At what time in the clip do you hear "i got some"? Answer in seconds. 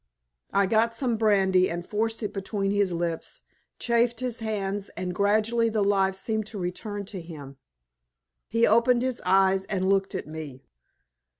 0.51-1.15